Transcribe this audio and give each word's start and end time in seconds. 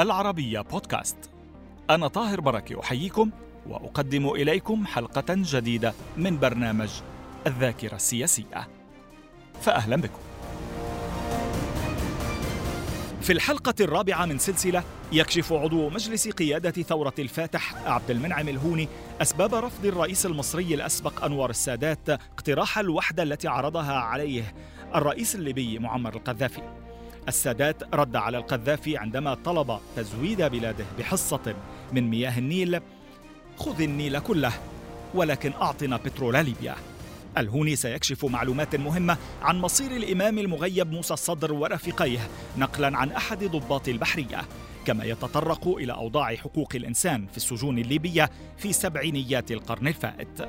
العربية 0.00 0.60
بودكاست. 0.60 1.16
أنا 1.90 2.08
طاهر 2.08 2.40
بركة 2.40 2.80
أحييكم 2.80 3.30
وأقدم 3.66 4.28
إليكم 4.28 4.86
حلقة 4.86 5.24
جديدة 5.28 5.94
من 6.16 6.38
برنامج 6.38 6.90
الذاكرة 7.46 7.94
السياسية. 7.94 8.68
فأهلا 9.60 9.96
بكم. 9.96 10.18
في 13.20 13.32
الحلقة 13.32 13.74
الرابعة 13.80 14.26
من 14.26 14.38
سلسلة 14.38 14.84
يكشف 15.12 15.52
عضو 15.52 15.90
مجلس 15.90 16.28
قيادة 16.28 16.70
ثورة 16.70 17.14
الفاتح 17.18 17.74
عبد 17.86 18.10
المنعم 18.10 18.48
الهوني 18.48 18.88
أسباب 19.22 19.54
رفض 19.54 19.86
الرئيس 19.86 20.26
المصري 20.26 20.74
الأسبق 20.74 21.24
أنور 21.24 21.50
السادات 21.50 22.10
اقتراح 22.10 22.78
الوحدة 22.78 23.22
التي 23.22 23.48
عرضها 23.48 23.92
عليه 23.92 24.54
الرئيس 24.94 25.34
الليبي 25.34 25.78
معمر 25.78 26.14
القذافي. 26.14 26.79
السادات 27.30 27.94
رد 27.94 28.16
على 28.16 28.38
القذافي 28.38 28.96
عندما 28.96 29.34
طلب 29.34 29.78
تزويد 29.96 30.42
بلاده 30.42 30.84
بحصة 30.98 31.54
من 31.92 32.10
مياه 32.10 32.38
النيل. 32.38 32.80
خذ 33.56 33.82
النيل 33.82 34.18
كله 34.18 34.52
ولكن 35.14 35.52
أعطنا 35.52 35.96
بترول 35.96 36.34
ليبيا. 36.34 36.74
الهوني 37.38 37.76
سيكشف 37.76 38.24
معلومات 38.24 38.76
مهمة 38.76 39.16
عن 39.42 39.60
مصير 39.60 39.90
الإمام 39.90 40.38
المغيب 40.38 40.92
موسى 40.92 41.14
الصدر 41.14 41.52
ورفيقيه 41.52 42.28
نقلا 42.58 42.98
عن 42.98 43.12
أحد 43.12 43.44
ضباط 43.44 43.88
البحرية 43.88 44.40
كما 44.86 45.04
يتطرق 45.04 45.68
إلى 45.68 45.92
أوضاع 45.92 46.34
حقوق 46.36 46.72
الإنسان 46.74 47.26
في 47.26 47.36
السجون 47.36 47.78
الليبية 47.78 48.30
في 48.58 48.72
سبعينيات 48.72 49.50
القرن 49.50 49.88
الفائت. 49.88 50.48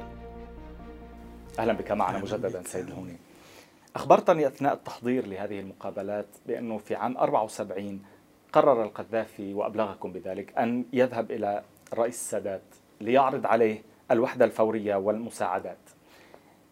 أهلا 1.60 1.74
بك 1.74 1.92
معنا 1.92 2.18
مجددا 2.18 2.64
سيد 2.66 2.88
الهوني. 2.88 3.18
أخبرتني 3.96 4.48
أثناء 4.48 4.74
التحضير 4.74 5.28
لهذه 5.28 5.60
المقابلات 5.60 6.28
بأنه 6.48 6.78
في 6.78 6.96
عام 6.96 7.18
74 7.18 8.02
قرر 8.54 8.84
القذافي 8.84 9.54
وأبلغكم 9.54 10.12
بذلك 10.12 10.58
أن 10.58 10.86
يذهب 10.94 11.32
إلى 11.32 11.64
الرئيس 11.94 12.16
السادات 12.16 12.62
ليعرض 13.02 13.46
عليه 13.46 13.82
الوحدة 14.12 14.46
الفورية 14.46 14.96
والمساعدات. 14.96 15.78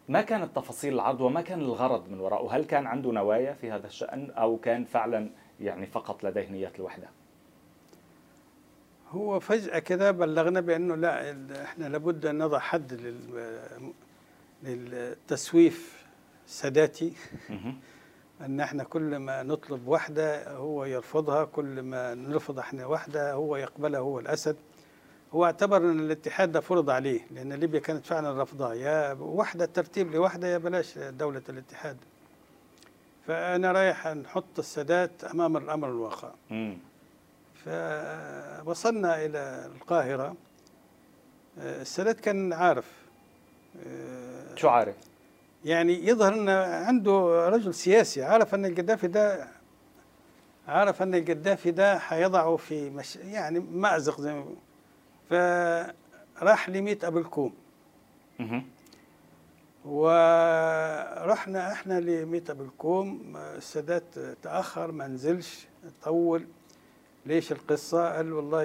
ما 0.09 0.21
كانت 0.21 0.55
تفاصيل 0.55 0.93
العرض 0.93 1.21
وما 1.21 1.41
كان 1.41 1.59
الغرض 1.61 2.09
من 2.09 2.19
وراءه؟ 2.19 2.55
هل 2.55 2.65
كان 2.65 2.87
عنده 2.87 3.11
نوايا 3.11 3.53
في 3.53 3.71
هذا 3.71 3.87
الشأن 3.87 4.31
أو 4.31 4.57
كان 4.57 4.85
فعلا 4.85 5.29
يعني 5.59 5.85
فقط 5.85 6.23
لديه 6.23 6.49
نية 6.49 6.71
الوحدة؟ 6.79 7.09
هو 9.11 9.39
فجأة 9.39 9.79
كده 9.79 10.11
بلغنا 10.11 10.59
بأنه 10.59 10.95
لا 10.95 11.35
إحنا 11.63 11.85
لابد 11.85 12.25
أن 12.25 12.37
نضع 12.37 12.59
حد 12.59 13.13
للتسويف 14.63 15.98
ساداتي. 16.49 17.13
أن 18.41 18.59
إحنا 18.59 18.83
كل 18.83 19.17
ما 19.17 19.43
نطلب 19.43 19.87
وحدة 19.87 20.51
هو 20.51 20.85
يرفضها 20.85 21.45
كل 21.45 21.81
ما 21.81 22.13
نرفض 22.13 22.59
إحنا 22.59 22.85
وحدة 22.85 23.33
هو 23.33 23.55
يقبلها 23.55 23.99
هو 23.99 24.19
الأسد. 24.19 24.55
هو 25.33 25.45
اعتبر 25.45 25.77
إن 25.77 25.99
الاتحاد 25.99 26.51
ده 26.51 26.59
فرض 26.59 26.89
عليه 26.89 27.27
لأن 27.31 27.53
ليبيا 27.53 27.79
كانت 27.79 28.05
فعلا 28.05 28.43
رفضها 28.43 28.73
يا 28.73 29.13
وحدة 29.13 29.65
ترتيب 29.65 30.11
لوحدة 30.11 30.47
يا 30.47 30.57
بلاش 30.57 30.97
دولة 30.97 31.41
الاتحاد. 31.49 31.97
فأنا 33.27 33.71
رايح 33.71 34.07
نحط 34.07 34.59
السادات 34.59 35.23
أمام 35.23 35.57
الأمر 35.57 35.89
الواقع. 35.89 36.31
فوصلنا 37.65 39.25
إلى 39.25 39.71
القاهرة. 39.75 40.35
السادات 41.57 42.19
كان 42.19 42.53
عارف. 42.53 42.91
شو 44.55 44.69
عارف؟ 44.69 44.95
يعني 45.65 46.07
يظهر 46.07 46.33
إن 46.33 46.49
عنده 46.87 47.49
رجل 47.49 47.73
سياسي 47.73 48.23
عارف 48.23 48.55
إن 48.55 48.65
القذافي 48.65 49.07
ده 49.07 49.47
عارف 50.67 51.01
إن 51.01 51.15
القذافي 51.15 51.71
ده 51.71 51.95
هيضعه 51.95 52.55
في 52.55 52.89
مش 52.89 53.15
يعني 53.15 53.59
مأزق 53.59 54.21
زي 54.21 54.33
ما 54.33 54.45
فراح 55.29 56.69
لميت 56.69 57.03
أبو 57.03 57.17
الكوم. 57.19 57.53
ورحنا 59.85 61.71
إحنا 61.71 61.99
لميت 61.99 62.49
أبو 62.49 62.63
الكوم. 62.63 63.37
السادات 63.37 64.03
تأخر 64.43 64.91
ما 64.91 65.07
نزلش 65.07 65.67
طول. 66.03 66.47
ليش 67.25 67.51
القصة؟ 67.51 68.15
قال 68.15 68.33
والله 68.33 68.63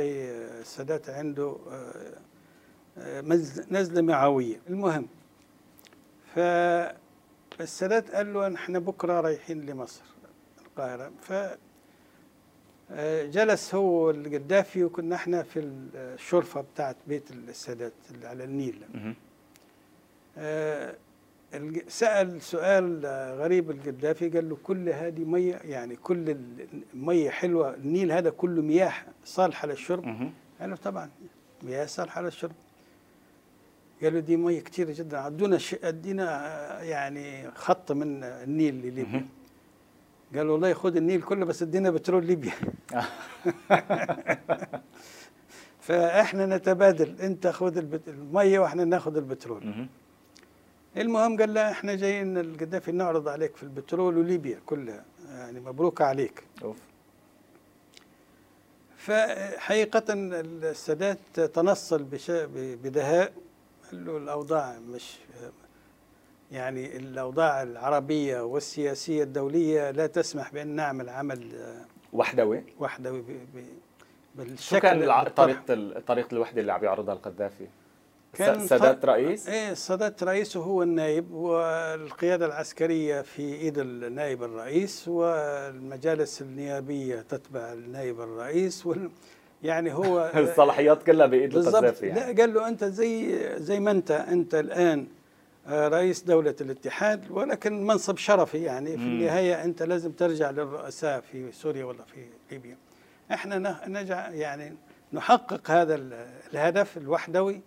السادات 0.60 1.10
عنده 1.10 1.56
نزلة 3.70 4.02
معوية. 4.02 4.60
المهم 4.70 5.06
فالسادات 6.34 8.10
قال 8.10 8.34
له 8.34 8.54
إحنا 8.54 8.78
بكرة 8.78 9.20
رايحين 9.20 9.66
لمصر 9.66 10.02
القاهرة. 10.66 11.12
ف 11.20 11.32
جلس 13.30 13.74
هو 13.74 14.10
القذافي 14.10 14.84
وكنا 14.84 15.16
إحنا 15.16 15.42
في 15.42 15.60
الشرفة 15.94 16.60
بتاعت 16.60 16.96
بيت 17.06 17.30
السادات 17.30 17.92
اللي 18.10 18.28
على 18.28 18.44
النيل. 18.44 18.84
سأل 21.88 22.42
سؤال 22.42 23.06
غريب 23.38 23.70
القذافي 23.70 24.28
قال 24.28 24.48
له 24.48 24.56
كل 24.62 24.88
هذه 24.88 25.24
مية 25.24 25.54
يعني 25.54 25.96
كل 25.96 26.36
المية 26.94 27.30
حلوة 27.30 27.74
النيل 27.74 28.12
هذا 28.12 28.30
كله 28.30 28.62
مياه 28.62 28.92
صالحة 29.24 29.68
للشرب؟ 29.68 30.04
قال 30.60 30.70
له 30.70 30.76
طبعا 30.76 31.10
مياه 31.62 31.86
صالحة 31.86 32.22
للشرب. 32.22 32.52
قالوا 34.02 34.20
دي 34.20 34.36
مية 34.36 34.60
كثيره 34.60 34.92
جدا. 34.92 35.18
عدونا 35.18 35.58
ش... 35.58 35.74
ادينا 35.84 36.82
يعني 36.82 37.50
خط 37.50 37.92
من 37.92 38.24
النيل 38.24 38.74
لليبيا. 38.74 39.26
قالوا 40.34 40.52
والله 40.52 40.74
خذ 40.74 40.96
النيل 40.96 41.22
كله 41.22 41.44
بس 41.44 41.62
ادينا 41.62 41.90
بترول 41.90 42.26
ليبيا. 42.26 42.52
فاحنا 45.80 46.46
نتبادل. 46.46 47.20
انت 47.20 47.46
خذ 47.46 47.76
البت... 47.76 48.08
المية 48.08 48.58
وإحنا 48.58 48.84
ناخذ 48.84 49.16
البترول. 49.16 49.86
المهم 50.96 51.36
قال 51.40 51.54
لا 51.54 51.70
إحنا 51.70 51.94
جايين 51.94 52.38
القذافي 52.38 52.92
نعرض 52.92 53.28
عليك 53.28 53.56
في 53.56 53.62
البترول 53.62 54.18
وليبيا 54.18 54.60
كلها. 54.66 55.04
يعني 55.28 55.60
مبروك 55.60 56.00
عليك. 56.02 56.42
أوف. 56.62 56.76
فحقيقة 58.96 60.04
السادات 60.08 61.40
تنصل 61.40 62.02
بش... 62.02 62.30
بدهاء. 62.54 63.32
له 63.94 64.16
الأوضاع 64.16 64.78
مش 64.78 65.16
يعني 66.52 66.96
الأوضاع 66.96 67.62
العربية 67.62 68.40
والسياسية 68.40 69.22
الدولية 69.22 69.90
لا 69.90 70.06
تسمح 70.06 70.52
بأن 70.52 70.68
نعمل 70.68 71.08
عمل 71.08 71.52
وحدوي 72.12 72.64
وحدوي 72.80 73.24
بالشكل 74.34 74.62
شو 74.62 74.80
كان 74.80 75.28
طريقة 75.28 76.00
طريقة 76.06 76.28
الوحدة 76.32 76.60
اللي 76.60 76.72
عم 76.72 76.80
بيعرضها 76.80 77.14
القذافي؟ 77.14 77.66
كان 78.32 78.54
السادات 78.54 79.04
رئيس؟ 79.04 79.48
إيه 79.48 79.70
السادات 79.70 80.22
رئيس 80.22 80.56
وهو 80.56 80.82
النائب 80.82 81.32
والقيادة 81.32 82.46
العسكرية 82.46 83.22
في 83.22 83.42
إيد 83.42 83.78
النائب 83.78 84.42
الرئيس 84.42 85.08
والمجالس 85.08 86.42
النيابية 86.42 87.20
تتبع 87.20 87.72
النائب 87.72 88.20
الرئيس 88.20 88.86
وال 88.86 89.10
يعني 89.64 89.94
هو 89.94 90.30
الصلاحيات 90.36 91.02
كلها 91.02 91.26
بإيد 91.26 91.56
القذافي 91.56 92.06
يعني. 92.06 92.20
لا 92.20 92.42
قال 92.42 92.54
له 92.54 92.68
أنت 92.68 92.84
زي 92.84 93.38
زي 93.58 93.80
ما 93.80 93.90
أنت 93.90 94.10
أنت 94.10 94.54
الآن 94.54 95.06
رئيس 95.68 96.22
دولة 96.22 96.54
الاتحاد 96.60 97.30
ولكن 97.30 97.86
منصب 97.86 98.16
شرفي 98.16 98.62
يعني. 98.62 98.90
في 98.90 99.02
النهاية 99.02 99.64
أنت 99.64 99.82
لازم 99.82 100.12
ترجع 100.12 100.50
للرؤساء 100.50 101.20
في 101.20 101.52
سوريا 101.52 101.84
ولا 101.84 102.04
في 102.04 102.26
ليبيا. 102.50 102.76
إحنا 103.32 103.80
نجع 103.88 104.30
يعني 104.30 104.76
نحقق 105.12 105.70
هذا 105.70 105.94
الهدف 106.52 106.96
الوحدوي 106.96 107.60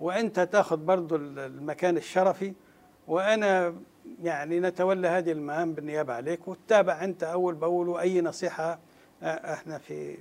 وأنت 0.00 0.40
تأخذ 0.40 0.76
برضو 0.76 1.16
المكان 1.16 1.96
الشرفي 1.96 2.52
وأنا 3.08 3.74
يعني 4.22 4.60
نتولى 4.60 5.08
هذه 5.08 5.32
المهام 5.32 5.72
بالنيابة 5.72 6.14
عليك 6.14 6.48
وتتابع 6.48 7.04
أنت 7.04 7.22
أول 7.22 7.54
بأول 7.54 7.88
وأي 7.88 8.20
نصيحة 8.20 8.78
إحنا 9.22 9.78
في 9.78 10.16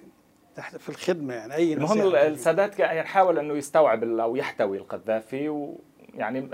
في 0.61 0.89
الخدمة 0.89 1.33
يعني 1.33 1.55
أي 1.55 1.73
المهم 1.73 2.15
السادات 2.15 2.79
يعني 2.79 3.03
حاول 3.03 3.39
إنه 3.39 3.53
يستوعب 3.53 4.03
أو 4.03 4.35
يحتوي 4.35 4.77
القذافي 4.77 5.49
ويعني 5.49 6.49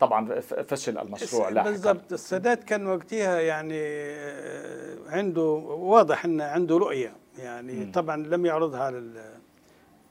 طبعا 0.00 0.40
فشل 0.40 0.98
المشروع 0.98 1.48
لاحقا 1.48 1.70
بالضبط 1.70 2.12
السادات 2.12 2.64
كان 2.64 2.86
وقتها 2.86 3.40
يعني 3.40 3.82
عنده 5.06 5.42
واضح 5.68 6.24
انه 6.24 6.44
عنده 6.44 6.76
رؤية 6.76 7.12
يعني 7.38 7.72
م. 7.72 7.92
طبعا 7.92 8.16
لم 8.16 8.46
يعرضها 8.46 8.80
على 8.80 9.32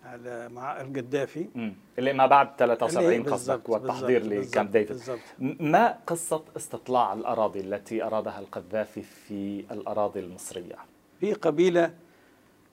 على 0.06 0.50
مع 0.50 0.82
القذافي 0.82 1.72
اللي 2.00 2.14
ما 2.14 2.26
بعد 2.26 2.50
73 2.58 3.24
قصدك 3.24 3.70
والتحضير 3.70 4.26
لكامب 4.26 4.72
ديفيد 4.72 4.88
بالزبط. 4.88 5.20
ما 5.60 5.98
قصة 6.08 6.44
استطلاع 6.58 7.14
الأراضي 7.14 7.60
التي 7.60 8.04
أرادها 8.04 8.40
القذافي 8.40 9.02
في 9.02 9.66
الأراضي 9.72 10.20
المصرية؟ 10.20 10.76
في 11.20 11.34
قبيلة 11.34 11.94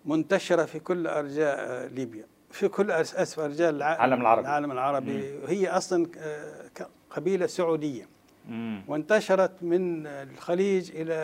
منتشرة 0.04 0.64
في 0.64 0.78
كل 0.78 1.06
أرجاء 1.06 1.86
ليبيا. 1.86 2.24
في 2.50 2.68
كل 2.68 2.90
أسف 2.90 3.40
أرجاء 3.40 3.70
العالم 3.70 4.20
العربي. 4.20 4.40
العالم 4.48 4.72
العربي. 4.72 5.12
مم. 5.12 5.46
هي 5.46 5.68
أصلا 5.68 6.06
قبيلة 7.10 7.46
سعودية. 7.46 8.08
مم. 8.48 8.82
وانتشرت 8.88 9.62
من 9.62 10.06
الخليج 10.06 10.90
إلى 10.94 11.14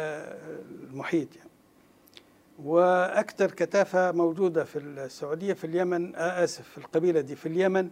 المحيط 0.90 1.36
يعني. 1.36 1.50
وأكثر 2.64 3.50
كثافة 3.50 4.12
موجودة 4.12 4.64
في 4.64 4.78
السعودية 4.78 5.52
في 5.52 5.64
اليمن 5.66 6.14
آه 6.14 6.44
آسف 6.44 6.68
في 6.68 6.78
القبيلة 6.78 7.20
دي 7.20 7.36
في 7.36 7.46
اليمن 7.46 7.90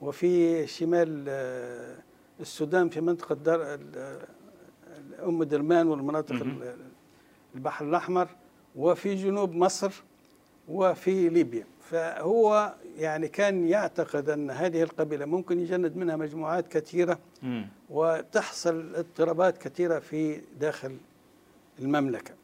وفي 0.00 0.66
شمال 0.66 1.24
آه، 1.28 1.96
السودان 2.40 2.88
في 2.88 3.00
منطقة 3.00 3.34
دار 3.34 3.78
أم 5.24 5.42
درمان 5.44 5.88
والمناطق 5.88 6.46
البحر 7.54 7.84
الأحمر 7.84 8.28
وفي 8.76 9.14
جنوب 9.14 9.54
مصر 9.54 9.92
وفي 10.70 11.28
ليبيا. 11.28 11.64
فهو 11.80 12.74
يعني 12.98 13.28
كان 13.28 13.68
يعتقد 13.68 14.30
أن 14.30 14.50
هذه 14.50 14.82
القبيلة 14.82 15.24
ممكن 15.24 15.60
يجند 15.60 15.96
منها 15.96 16.16
مجموعات 16.16 16.68
كثيرة 16.68 17.18
وتحصل 17.90 18.94
اضطرابات 18.94 19.58
كثيرة 19.58 19.98
في 19.98 20.40
داخل 20.60 20.96
المملكة. 21.78 22.34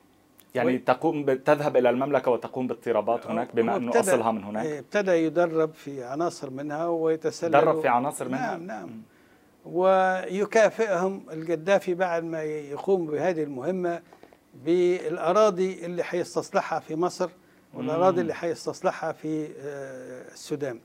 يعني 0.55 0.79
تقوم 0.79 1.35
تذهب 1.35 1.77
إلى 1.77 1.91
المملكة 1.91 2.31
وتقوم 2.31 2.67
باضطرابات 2.67 3.27
هناك 3.27 3.57
بما 3.57 3.77
أنه 3.77 4.01
أصلها 4.01 4.33
من 4.33 4.45
هناك؟ 4.45 4.67
إيه، 4.67 4.79
ابتدى 4.79 5.11
يدرب 5.11 5.75
في 5.75 6.05
عناصر 6.05 6.51
منها 6.51 6.87
ويتسلل 6.87 7.51
درب 7.51 7.81
في 7.81 7.89
عناصر 7.89 8.29
منها؟ 8.29 8.57
نعم 8.57 8.67
نعم. 8.67 9.03
ويكافئهم 9.67 11.23
القذافي 11.33 11.95
بعد 11.95 12.25
ما 12.25 12.43
يقوم 12.43 13.07
بهذه 13.07 13.43
المهمة 13.43 14.03
بالأراضي 14.65 15.87
اللي 15.87 16.03
حيستصلحها 16.03 16.81
في 16.81 16.97
مصر. 16.97 17.31
والأراضي 17.75 18.21
اللي 18.21 18.35
حيستصلحها 18.35 19.13
في 19.13 19.49
آه، 19.61 20.33
السودان 20.33 20.79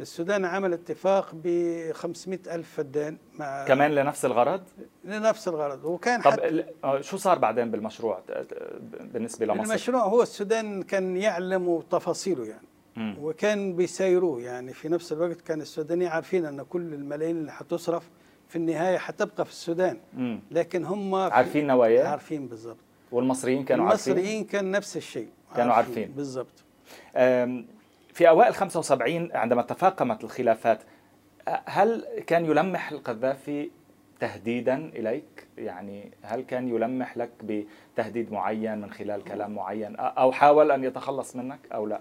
السودان 0.00 0.44
عمل 0.44 0.72
اتفاق 0.72 1.30
ب 1.34 1.48
500 1.92 2.38
ألف 2.50 2.74
فدان 2.76 3.16
مع 3.38 3.64
كمان 3.64 3.90
لنفس 3.90 4.24
الغرض؟ 4.24 4.62
لنفس 5.04 5.48
الغرض 5.48 5.84
وكان 5.84 6.22
طب 6.22 6.64
آه، 6.84 7.00
شو 7.00 7.16
صار 7.16 7.38
بعدين 7.38 7.70
بالمشروع 7.70 8.20
بالنسبة 9.12 9.46
لمصر؟ 9.46 9.70
المشروع 9.70 10.02
هو 10.02 10.22
السودان 10.22 10.82
كان 10.82 11.16
يعلم 11.16 11.82
تفاصيله 11.90 12.46
يعني 12.46 12.66
م. 12.96 13.14
وكان 13.24 13.76
بيسيروه 13.76 14.40
يعني 14.40 14.72
في 14.72 14.88
نفس 14.88 15.12
الوقت 15.12 15.40
كان 15.40 15.60
السودانيين 15.60 16.10
عارفين 16.10 16.44
أن 16.44 16.62
كل 16.62 16.94
الملايين 16.94 17.36
اللي 17.36 17.52
حتصرف 17.52 18.10
في 18.48 18.56
النهاية 18.56 18.98
حتبقى 18.98 19.44
في 19.44 19.50
السودان 19.50 19.98
م. 20.14 20.38
لكن 20.50 20.84
هم 20.84 21.14
عارفين 21.14 21.66
نواياه؟ 21.66 22.08
عارفين 22.08 22.46
بالضبط 22.46 22.76
والمصريين 23.12 23.64
كانوا 23.64 23.84
المصريين 23.84 24.16
عارفين؟ 24.18 24.34
المصريين 24.34 24.44
كان 24.44 24.70
نفس 24.70 24.96
الشيء 24.96 25.28
كانوا 25.56 25.72
عارفين, 25.74 25.94
عارفين. 25.98 26.16
بالضبط 26.16 26.64
في 28.14 28.28
أوائل 28.28 28.54
75 28.54 29.32
عندما 29.36 29.62
تفاقمت 29.62 30.24
الخلافات 30.24 30.82
هل 31.66 32.04
كان 32.26 32.44
يلمح 32.44 32.90
القذافي 32.92 33.70
تهديدا 34.20 34.76
إليك؟ 34.76 35.46
يعني 35.58 36.10
هل 36.22 36.40
كان 36.40 36.68
يلمح 36.68 37.16
لك 37.16 37.30
بتهديد 37.42 38.32
معين 38.32 38.78
من 38.78 38.90
خلال 38.90 39.24
كلام 39.24 39.54
معين 39.54 39.96
أو 39.96 40.32
حاول 40.32 40.70
أن 40.70 40.84
يتخلص 40.84 41.36
منك 41.36 41.58
أو 41.74 41.86
لا؟ 41.86 42.00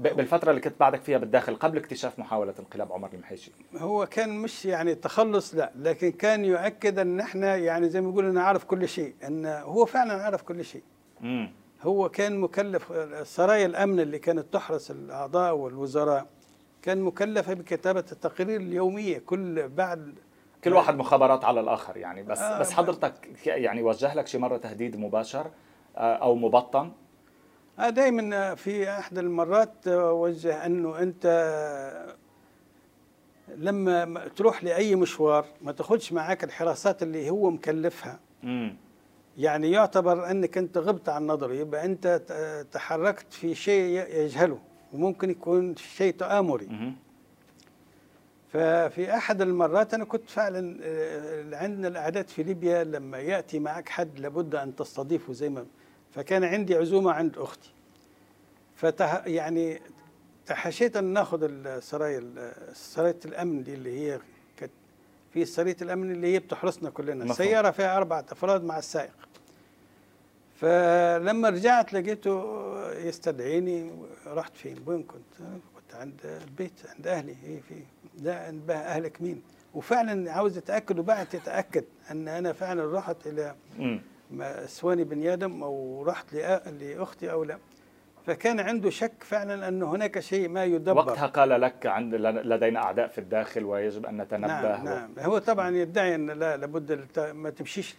بالفترة 0.00 0.50
اللي 0.50 0.60
كنت 0.60 0.80
بعدك 0.80 1.02
فيها 1.02 1.18
بالداخل 1.18 1.56
قبل 1.56 1.78
اكتشاف 1.78 2.18
محاولة 2.18 2.54
انقلاب 2.58 2.92
عمر 2.92 3.08
المحيشي 3.14 3.50
هو 3.76 4.06
كان 4.06 4.38
مش 4.38 4.64
يعني 4.64 4.94
تخلص 4.94 5.54
لا 5.54 5.72
لكن 5.76 6.12
كان 6.12 6.44
يؤكد 6.44 6.98
أن 6.98 7.20
إحنا 7.20 7.56
يعني 7.56 7.88
زي 7.88 8.00
ما 8.00 8.10
يقول 8.10 8.24
أنا 8.26 8.42
عارف 8.42 8.64
كل 8.64 8.88
شيء 8.88 9.14
إن 9.26 9.46
هو 9.46 9.84
فعلا 9.84 10.22
عارف 10.22 10.42
كل 10.42 10.64
شيء 10.64 10.82
امم 11.22 11.50
هو 11.82 12.08
كان 12.08 12.40
مكلف 12.40 12.92
سرايا 13.28 13.66
الأمن 13.66 14.00
اللي 14.00 14.18
كانت 14.18 14.52
تحرس 14.52 14.90
الأعضاء 14.90 15.54
والوزراء 15.54 16.26
كان 16.82 17.00
مكلفة 17.00 17.54
بكتابة 17.54 18.04
التقارير 18.12 18.60
اليومية 18.60 19.18
كل 19.18 19.68
بعد 19.68 20.14
كل 20.64 20.72
واحد 20.72 20.96
مخابرات 20.96 21.44
على 21.44 21.60
الآخر 21.60 21.96
يعني. 21.96 22.22
بس 22.22 22.40
آه 22.40 22.58
بس 22.58 22.72
حضرتك 22.72 23.28
يعني 23.46 23.82
وجه 23.82 24.14
لك 24.14 24.26
شي 24.26 24.38
مرة 24.38 24.56
تهديد 24.56 24.96
مباشر 24.96 25.50
آه، 25.96 26.14
أو 26.14 26.34
مبطن؟ 26.34 26.92
آه 27.78 27.88
دائما 27.90 28.54
في 28.54 28.90
إحدى 28.90 29.20
المرات 29.20 29.88
وجه 29.88 30.66
أنه 30.66 30.98
أنت 30.98 31.26
لما 33.56 34.28
تروح 34.36 34.64
لأي 34.64 34.94
مشوار 34.94 35.46
ما 35.62 35.72
تاخذش 35.72 36.12
معك 36.12 36.44
الحراسات 36.44 37.02
اللي 37.02 37.30
هو 37.30 37.50
مكلفها. 37.50 38.20
امم 38.44 38.76
يعني 39.38 39.70
يعتبر 39.70 40.30
إنك 40.30 40.58
أنت 40.58 40.78
غبت 40.78 41.08
عن 41.08 41.26
نظره 41.26 41.52
يبقى 41.52 41.84
أنت 41.84 42.22
تحركت 42.72 43.32
في 43.32 43.54
شيء 43.54 44.06
يجهله 44.20 44.58
وممكن 44.92 45.30
يكون 45.30 45.76
شيء 45.76 46.14
تآمري. 46.14 46.94
ففي 48.52 49.14
أحد 49.14 49.42
المرات 49.42 49.94
أنا 49.94 50.04
كنت 50.04 50.30
فعلا 50.30 50.78
عندنا 51.56 51.88
الأعداد 51.88 52.28
في 52.28 52.42
ليبيا 52.42 52.84
لما 52.84 53.18
يأتي 53.18 53.58
معك 53.58 53.88
حد 53.88 54.18
لابد 54.18 54.54
أن 54.54 54.76
تستضيفه 54.76 55.32
زي 55.32 55.48
ما 55.48 55.66
فكان 56.10 56.44
عندي 56.44 56.74
عزومة 56.74 57.12
عند 57.12 57.38
أختي. 57.38 57.70
فته 58.74 59.26
يعني 59.26 59.80
تحشيت 60.46 60.96
أن 60.96 61.04
ناخذ 61.04 61.38
السرايا 61.42 62.52
سراية 62.72 63.16
الأمن 63.24 63.62
دي 63.62 63.74
اللي 63.74 64.00
هي 64.00 64.20
كانت 64.56 64.72
في 65.32 65.44
سرايه 65.44 65.76
الأمن 65.82 66.10
اللي 66.10 66.34
هي 66.34 66.38
بتحرسنا 66.38 66.90
كلنا. 66.90 67.24
السياره 67.24 67.70
فيها 67.70 67.96
أربعة 67.96 68.24
أفراد 68.32 68.64
مع 68.64 68.78
السائق. 68.78 69.25
فلما 70.60 71.48
رجعت 71.48 71.92
لقيته 71.92 72.42
يستدعيني 72.92 73.92
رحت 74.26 74.56
فين؟ 74.56 74.76
وين 74.86 75.02
كنت؟ 75.02 75.48
كنت 75.76 75.94
عند 75.94 76.20
البيت 76.24 76.72
عند 76.96 77.06
أهلي. 77.06 77.36
إيه 77.44 77.60
في 77.60 77.74
ده 78.18 78.48
انبه 78.48 78.74
أهلك 78.74 79.22
مين؟ 79.22 79.42
وفعلا 79.74 80.32
عاوز 80.32 80.58
يتأكد 80.58 80.98
وبعد 80.98 81.34
يتأكد 81.34 81.84
أن 82.10 82.28
أنا 82.28 82.52
فعلا 82.52 82.98
رحت 82.98 83.16
إلى 83.26 83.54
سواني 84.66 85.04
بن 85.04 85.26
آدم 85.26 85.62
أو 85.62 86.02
رحت 86.06 86.34
لأختي 86.80 87.30
أو 87.30 87.44
لأ. 87.44 87.58
فكان 88.26 88.60
عنده 88.60 88.90
شك 88.90 89.12
فعلا 89.20 89.68
أن 89.68 89.82
هناك 89.82 90.20
شيء 90.20 90.48
ما 90.48 90.64
يدبر. 90.64 90.96
وقتها 90.96 91.26
قال 91.26 91.60
لك 91.60 91.86
عند 91.86 92.14
لدينا 92.14 92.82
أعداء 92.82 93.08
في 93.08 93.18
الداخل 93.18 93.64
ويجب 93.64 94.06
أن 94.06 94.20
نتنبه 94.20 94.46
نعم, 94.46 94.84
نعم. 94.84 95.10
هو 95.18 95.38
طبعا 95.38 95.76
يدعي 95.76 96.14
أن 96.14 96.30
لا 96.30 96.56
لابد 96.56 97.08
ما 97.18 97.50
تمشيش 97.50 97.94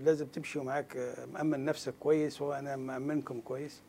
لازم 0.00 0.26
تمشي 0.26 0.58
ومعاك 0.58 1.14
مأمن 1.32 1.64
نفسك 1.64 1.94
كويس 2.00 2.42
وأنا 2.42 2.76
مأمنكم 2.76 3.40
كويس. 3.40 3.82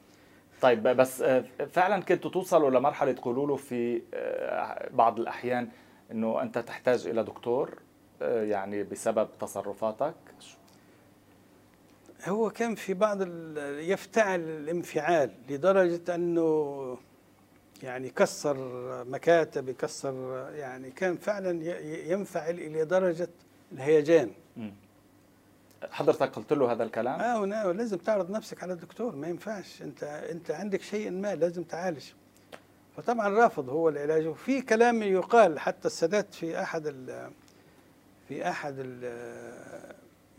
طيب 0.62 0.84
بس 0.84 1.22
آه، 1.22 1.43
فعلا 1.72 2.03
كنتوا 2.03 2.31
توصلوا 2.31 2.69
لمرحلة 2.69 3.12
تقولوا 3.12 3.48
له 3.48 3.55
في 3.55 4.01
آه، 4.13 4.89
بعض 4.91 5.19
الأحيان 5.19 5.67
أنه 6.12 6.41
أنت 6.41 6.58
تحتاج 6.58 7.08
إلى 7.08 7.24
دكتور 7.24 7.77
آه، 8.22 8.43
يعني 8.43 8.84
بسبب 8.84 9.29
تصرفاتك. 9.39 10.15
هو 12.26 12.50
كان 12.50 12.76
في 12.76 12.94
بعض 12.94 13.22
يفتعل 13.58 14.40
الانفعال 14.40 15.32
لدرجة 15.50 16.16
أنه 16.16 16.98
يعني 17.84 18.10
كسر 18.10 18.58
مكاتب 19.04 19.70
يكسر 19.70 20.48
يعني 20.54 20.92
كان 20.92 21.18
فعلا 21.18 21.80
ينفعل 22.12 22.54
إلى 22.54 22.86
درجة 22.86 23.30
الهيجان. 23.72 24.32
حضرتك 25.90 26.36
قلت 26.36 26.54
له 26.54 26.72
هذا 26.72 26.84
الكلام؟ 26.84 27.20
آه 27.20 27.72
لازم 27.72 27.98
تعرض 27.98 28.32
نفسك 28.32 28.64
على 28.64 28.74
الدكتور 28.74 29.16
ما 29.16 29.28
ينفعش. 29.28 29.82
أنت 29.82 30.04
أنت 30.04 30.52
عندك 30.52 30.82
شيء 30.82 31.12
ما 31.12 31.36
لازم 31.36 31.64
تعالج. 31.64 32.06
فطبعا 32.98 33.30
رافض 33.30 33.70
هو 33.70 33.90
العلاج. 33.90 34.28
وفي 34.28 34.62
كلام 34.62 35.04
يقال 35.04 35.60
حتى 35.60 35.88
السادات 35.88 36.34
في 36.34 36.62
أحد 36.62 36.88
في 38.28 38.50
أحد 38.50 38.76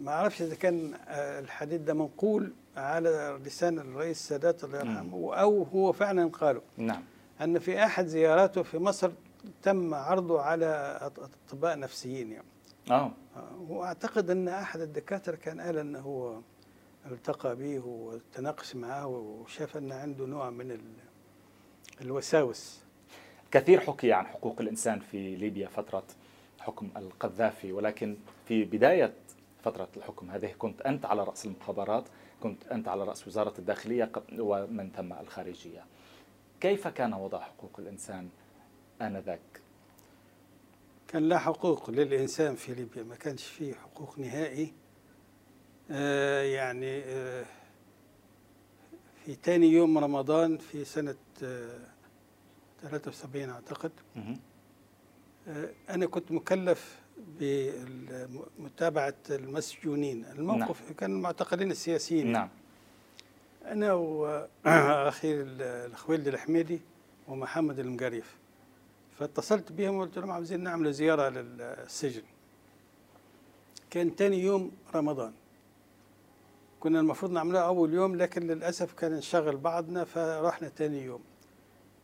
ما 0.00 0.12
أعرفش 0.12 0.42
إذا 0.42 0.54
كان 0.54 0.94
آه، 1.08 1.40
الحديث 1.40 1.80
ده 1.80 1.94
منقول 1.94 2.52
على 2.76 3.40
لسان 3.44 3.78
الرئيس 3.78 4.18
السادات 4.18 4.64
الله 4.64 4.78
يرحمه 4.78 5.34
أو 5.34 5.62
هو 5.62 5.92
فعلا 5.92 6.28
قاله. 6.28 6.62
نعم. 6.76 7.02
أن 7.40 7.58
في 7.58 7.84
أحد 7.84 8.06
زياراته 8.06 8.62
في 8.62 8.78
مصر 8.78 9.10
تم 9.62 9.94
عرضه 9.94 10.42
على 10.42 11.00
أطباء 11.48 11.78
نفسيين 11.78 12.32
يعني. 12.32 12.46
آه, 12.90 13.12
آه، 13.36 13.66
وأعتقد 13.68 14.30
أن 14.30 14.48
أحد 14.48 14.80
الدكاترة 14.80 15.36
كان 15.36 15.60
قال 15.60 15.78
انه 15.78 15.98
هو 15.98 16.40
التقى 17.10 17.56
به 17.56 17.86
وتناقش 17.86 18.76
معه 18.76 19.06
وشاف 19.06 19.76
أن 19.76 19.92
عنده 19.92 20.26
نوع 20.26 20.50
من 20.50 20.78
الوساوس. 22.00 22.80
كثير 23.50 23.80
حكي 23.80 24.12
عن 24.12 24.26
حقوق 24.26 24.60
الإنسان 24.60 25.00
في 25.00 25.36
ليبيا 25.36 25.68
فترة 25.68 26.02
حكم 26.60 26.88
القذافي 26.96 27.72
ولكن 27.72 28.16
في 28.48 28.64
بداية 28.64 29.12
فترة 29.64 29.88
الحكم 29.96 30.30
هذه. 30.30 30.52
كنت 30.58 30.80
أنت 30.80 31.06
على 31.06 31.24
رأس 31.24 31.46
المخابرات 31.46 32.04
كنت 32.42 32.66
أنت 32.66 32.88
على 32.88 33.04
رأس 33.04 33.26
وزارة 33.28 33.54
الداخلية 33.58 34.12
ومن 34.38 34.90
ثم 34.96 35.12
الخارجية. 35.12 35.84
كيف 36.60 36.88
كان 36.88 37.14
وضع 37.14 37.40
حقوق 37.40 37.70
الإنسان 37.78 38.28
آنذاك؟ 39.02 39.40
كان 41.08 41.28
لا 41.28 41.38
حقوق 41.38 41.90
للإنسان 41.90 42.54
في 42.54 42.74
ليبيا 42.74 43.02
ما 43.02 43.14
كانش 43.16 43.44
فيه 43.44 43.74
حقوق 43.74 44.18
نهائي. 44.18 44.72
آه 45.90 46.42
يعني 46.42 47.02
آه 47.04 47.44
في 49.24 49.34
ثاني 49.34 49.66
يوم 49.66 49.98
رمضان 49.98 50.58
في 50.58 50.84
سنة 50.84 51.14
آه 51.42 51.78
73 52.82 53.50
أعتقد 53.50 53.92
آه 55.48 55.70
أنا 55.90 56.06
كنت 56.06 56.32
مكلف 56.32 56.99
بمتابعة 57.38 59.14
المسجونين. 59.30 60.24
الموقف 60.24 60.82
نعم. 60.82 60.92
كان 60.92 61.10
المعتقلين 61.16 61.70
السياسيين. 61.70 62.32
نعم. 62.32 62.48
أنا 63.64 63.92
وأخي 63.92 65.32
الخويلد 65.86 66.28
الحميدي 66.28 66.80
ومحمد 67.28 67.78
المقريف 67.78 68.36
فاتصلت 69.18 69.72
بهم 69.72 69.96
وقلت 69.96 70.18
لهم 70.18 70.30
عاوزين 70.30 70.60
نعمل 70.60 70.92
زيارة 70.92 71.28
للسجن. 71.28 72.22
كان 73.90 74.16
تاني 74.16 74.42
يوم 74.42 74.70
رمضان. 74.94 75.32
كنا 76.80 77.00
المفروض 77.00 77.32
نعملها 77.32 77.60
أول 77.60 77.94
يوم 77.94 78.16
لكن 78.16 78.46
للأسف 78.46 78.92
كان 78.92 79.12
انشغل 79.12 79.56
بعضنا 79.56 80.04
فرحنا 80.04 80.68
تاني 80.68 81.04
يوم. 81.04 81.20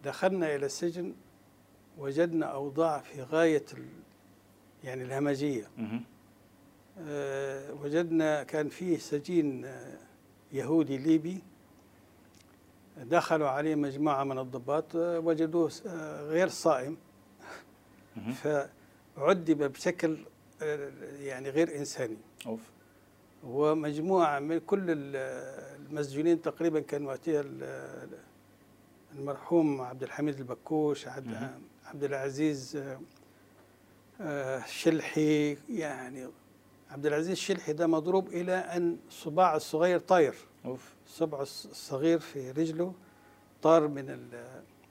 دخلنا 0.05 0.55
إلى 0.55 0.67
السجن 0.67 1.15
وجدنا 1.99 2.47
أوضاع 2.47 2.99
في 2.99 3.23
غاية 3.23 3.65
ال... 3.73 3.87
يعني 4.85 5.03
الهمجية 5.03 5.69
مهم. 5.79 6.05
آه، 6.99 7.73
وجدنا 7.75 8.43
كان 8.43 8.69
فيه 8.69 8.99
سجين 8.99 9.65
آه، 9.65 9.99
يهودي 10.53 10.99
ليبي 10.99 11.39
دخلوا 12.97 13.49
عليه 13.49 13.75
مجموعة 13.75 14.25
من 14.25 14.39
الضباط 14.39 14.97
آه، 14.97 15.19
وجدوه 15.19 15.73
آه، 15.87 16.23
غير 16.23 16.49
صائم. 16.49 16.97
فعذب 18.35 19.63
بشكل 19.73 20.19
يعني 21.21 21.51
غير 21.51 21.77
إنساني 21.77 22.17
أوف 22.47 22.61
ومجموعة 23.45 24.39
من 24.39 24.59
كل 24.61 24.91
ال- 24.91 25.17
المسجونين 25.87 26.43
تقريبا 26.43 26.81
كان 26.81 27.07
وقتها 27.07 27.41
ال- 27.41 28.09
المرحوم 29.15 29.81
عبد 29.81 30.03
الحميد 30.03 30.39
البكوش 30.39 31.09
عبد. 31.09 31.51
عبد 31.87 32.05
العزيز 32.05 32.83
آه، 34.21 34.65
الشلحي 34.65 35.57
يعني 35.71 36.29
عبد 36.91 37.07
العزيز 37.07 37.31
الشلحي 37.31 37.73
ده 37.73 37.87
مضروب 37.87 38.29
إلى 38.29 38.53
أن 38.55 38.97
صباع 39.11 39.57
الصغير 39.57 39.99
طاير 40.01 40.35
أوف 40.65 40.95
صبعه 41.07 41.45
الص- 41.45 41.67
الصغير 41.71 42.19
في 42.19 42.51
رجله 42.51 42.93
طار 43.63 43.89
من 43.89 44.29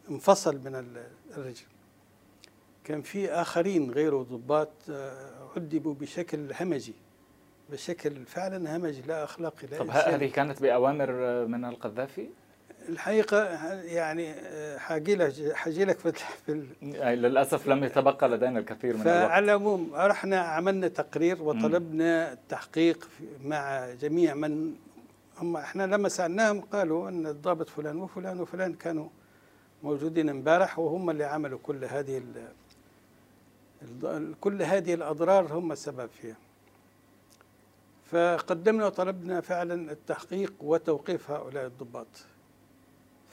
انفصل 0.10 0.58
من 0.65 0.75
ال- 0.75 1.08
الرجل 1.38 1.65
كان 2.84 3.01
في 3.01 3.32
آخرين 3.32 3.91
غيره 3.91 4.24
ضباط 4.32 4.70
آه، 4.89 5.50
عذبوا 5.55 5.94
بشكل 5.94 6.53
همجي 6.60 6.94
بشكل 7.72 8.25
فعلا 8.25 8.77
همجي 8.77 9.01
لا 9.01 9.24
أخلاقي 9.24 9.67
لا 9.67 9.77
طب. 9.79 9.89
هذه 9.89 10.29
كانت 10.32 10.62
بأوامر 10.62 11.12
من 11.46 11.65
القذافي؟ 11.65 12.29
الحقيقة 12.89 13.44
يعني 13.84 14.32
آه، 14.32 14.77
حاجي 14.77 15.15
لك 15.15 15.54
حاجي 15.54 15.86
لك 15.86 16.00
في 16.00 16.13
أي 16.84 17.15
للأسف 17.15 17.68
لم 17.68 17.84
يتبقى 17.84 18.30
لدينا 18.30 18.60
الكثير 18.60 18.94
من 18.98 19.01
الوقت 19.01 19.18
فعلى 19.18 19.46
العموم 19.46 19.92
رحنا 19.96 20.39
عملنا 20.39 20.88
تقرير 20.88 21.42
وطلبنا 21.42 22.34
التحقيق 22.34 23.10
مع 23.44 23.92
جميع 24.01 24.34
من 24.34 24.74
هم 25.38 25.58
إحنا 25.58 25.84
لما 25.84 26.10
سألناهم 26.10 26.62
قالوا 26.62 27.10
أن 27.10 27.27
الضابط 27.27 27.70
فلان 27.70 27.98
وفلان 27.98 28.39
وفلان 28.39 28.74
كانوا 28.74 29.08
موجودين 29.84 30.30
امبارح 30.30 30.80
وهم 30.80 31.10
اللي 31.10 31.24
عملوا 31.24 31.60
كل 31.63 31.86
هذه 31.86 32.22
كل 34.42 34.62
هذه 34.62 34.94
الأضرار 34.94 35.54
هم 35.54 35.72
السبب 35.72 36.10
فيها. 36.22 36.36
فقدمنا 38.06 38.86
وطلبنا 38.86 39.42
فعلا 39.42 39.92
التحقيق 39.92 40.54
وتوقيف 40.62 41.32
هؤلاء 41.32 41.65
الضباط. 41.65 42.08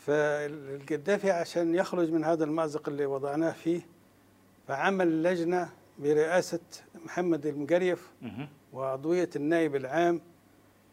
فالقذافي 0.06 1.30
عشان 1.30 1.74
يخرج 1.74 2.10
من 2.10 2.24
هذا 2.24 2.44
المأزق 2.44 2.88
اللي 2.88 3.06
وضعناه 3.06 3.52
فيه 3.52 3.86
فعمل 4.68 5.22
لجنة 5.22 5.70
برئاسة 5.98 6.60
محمد 7.04 7.46
المقريف. 7.46 8.10
وعضوية 8.72 9.30
النائب 9.36 9.76
العام 9.76 10.20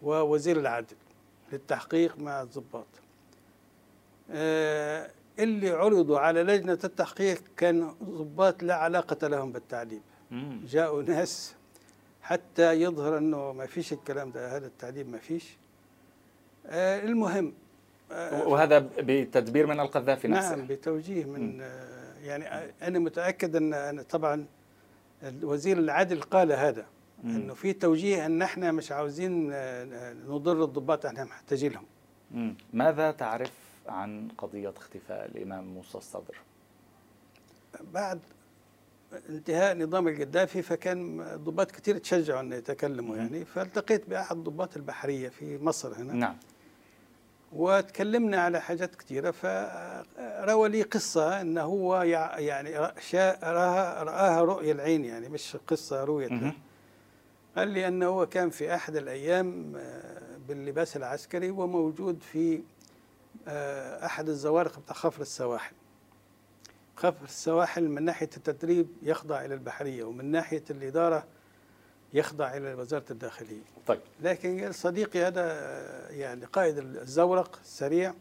ووزير 0.01 0.60
العدل 0.60 0.96
للتحقيق 1.54 2.20
مع 2.20 2.42
الضباط 2.42 2.86
آه، 4.32 5.12
اللي 5.39 5.70
عرضوا 5.70 6.20
على 6.20 6.44
لجنة 6.44 6.80
التحقيق 6.84 7.42
كان 7.58 7.94
ضباط 8.04 8.63
لا 8.63 8.75
علاقة 8.75 9.28
لهم 9.28 9.51
بالتعليم. 9.51 10.01
جاءوا 10.66 11.04
ناس 11.04 11.56
حتى 12.22 12.74
يظهر 12.74 13.18
أنه 13.18 13.54
ما 13.54 13.66
فيش 13.66 13.94
الكلام 13.94 14.32
ده 14.32 14.58
هذا 14.58 14.68
التعليم 14.68 15.12
ما 15.12 15.18
فيش 15.18 15.58
آه، 16.68 17.04
المهم 17.06 17.54
وهذا 18.46 18.89
بتدبير 19.00 19.68
من 19.68 19.80
القذافي 19.80 20.28
نفسه 20.28 20.56
نعم 20.56 20.68
بتوجيه 20.68 21.25
من 21.25 21.62
آه، 21.62 22.13
يعني 22.24 22.72
أنا 22.82 23.00
متأكد 23.00 23.56
أن 23.56 23.74
أنا 23.74 24.01
طبعا 24.04 24.46
وزير 25.44 25.78
العدل 25.78 26.22
قال 26.22 26.51
هذا 26.51 26.86
مم. 27.24 27.36
إنه 27.36 27.54
في 27.54 27.74
توجيه 27.74 28.25
أن 28.25 28.42
إحنا 28.42 28.72
مش 28.72 28.92
عاوزين 28.92 29.50
آه، 29.54 30.13
نضر 30.28 30.63
الضباط 30.63 31.06
إحنا 31.06 31.24
محتاجين 31.24 31.72
لهم. 31.72 32.56
ماذا 32.74 33.12
تعرف 33.12 33.51
عن 33.88 34.28
قضية 34.38 34.74
اختفاء 34.78 35.25
الإمام 35.25 35.63
موسى 35.63 35.98
الصدر؟ 35.98 36.36
بعد 37.94 38.20
انتهاء 39.30 39.78
نظام 39.78 40.08
القذافي 40.08 40.62
فكان 40.62 41.25
ضباط 41.36 41.72
كثير 41.72 41.98
تشجعوا 41.98 42.39
ان 42.39 42.54
يتكلموا. 42.54 43.18
يعني 43.18 43.46
فالتقيت 43.46 44.10
بأحد 44.10 44.36
ضباط 44.38 44.78
البحرية 44.78 45.30
في 45.30 45.58
مصر 45.63 45.94
هنا 45.96 46.13
نعم 46.13 46.36
وتكلمنا 47.53 48.41
على 48.41 48.62
حاجات 48.62 48.96
كثيرة. 48.96 49.32
فروى 49.32 50.70
لي 50.70 50.82
قصة 50.82 51.41
أنه 51.41 51.62
هو 51.62 52.01
يع- 52.01 52.39
يعني 52.39 52.77
رآها, 52.79 54.03
رآها 54.03 54.41
رؤية 54.41 54.72
العين 54.72 55.06
يعني 55.06 55.29
مش 55.29 55.58
قصة 55.68 56.03
رويت 56.03 56.32
له. 56.32 56.53
قال 57.58 57.68
لي 57.68 57.88
أنه 57.88 58.06
هو 58.06 58.25
كان 58.25 58.50
في 58.50 58.75
أحد 58.75 58.96
الأيام 58.96 59.74
آه، 59.77 60.38
باللباس 60.48 60.98
العسكري 60.98 61.50
وموجود 61.51 62.24
في 62.24 62.62
آه، 63.48 64.06
أحد 64.06 64.29
الزوارق 64.29 64.79
بتاع 64.79 64.96
خفر 64.96 65.22
السواحل. 65.22 65.74
خفر 66.96 67.24
السواحل 67.25 67.89
من 67.89 68.03
ناحية 68.03 68.29
التدريب 68.38 68.88
يخضع 69.03 69.46
إلى 69.46 69.53
البحرية 69.53 70.03
ومن 70.03 70.25
ناحية 70.32 70.63
الإدارة 70.70 71.24
يخضع 72.13 72.58
إلى 72.58 72.74
وزارة 72.74 73.06
الداخلية 73.12 73.62
طيب 73.88 74.00
لكن 74.22 74.72
صديقي 74.72 75.24
هذا 75.24 75.46
يعني 76.12 76.46
قائد 76.46 76.78
الزورق 76.78 77.60
سريع 77.63 78.13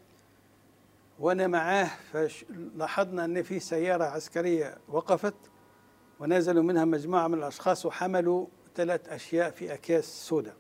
وأنا 1.18 1.47
معاه 1.47 1.90
فلاحظنا 2.12 3.25
أن 3.25 3.42
في 3.42 3.61
سيارة 3.61 4.04
عسكرية 4.04 4.76
وقفت 4.88 5.35
ونزلوا 6.21 6.62
منها 6.62 6.85
مجموعة 6.85 7.28
من 7.28 7.38
الأشخاص 7.38 7.87
وحملوا 7.87 8.47
ثلاث 8.76 9.09
أشياء 9.09 9.50
في 9.50 9.75
أكياس 9.75 10.04
سوداء. 10.28 10.54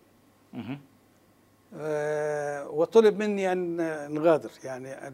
آه، 1.76 2.68
وطلب 2.68 3.18
مني 3.18 3.52
أن 3.52 3.76
نغادر 4.14 4.50
يعني 4.64 5.12